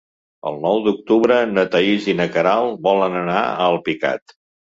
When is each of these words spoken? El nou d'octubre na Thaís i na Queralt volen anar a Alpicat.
El 0.51 0.55
nou 0.61 0.79
d'octubre 0.85 1.35
na 1.51 1.65
Thaís 1.75 2.09
i 2.13 2.17
na 2.21 2.27
Queralt 2.37 2.81
volen 2.89 3.19
anar 3.23 3.39
a 3.45 3.55
Alpicat. 3.69 4.37